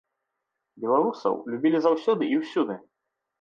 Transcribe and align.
Беларусаў 0.85 1.33
любілі 1.51 1.77
заўсёды 1.87 2.23
і 2.31 2.35
ўсюды. 2.41 2.81